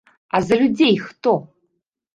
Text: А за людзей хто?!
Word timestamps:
А 0.37 0.41
за 0.47 0.55
людзей 0.63 0.97
хто?! 1.05 1.37